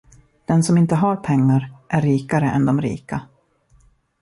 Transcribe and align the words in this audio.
Den 0.45 0.63
som 0.63 0.77
inte 0.77 0.95
har 0.95 1.15
pengar 1.15 1.71
är 1.87 2.01
rikare 2.01 2.45
än 2.49 2.65
de 2.65 2.81
rika. 2.81 3.21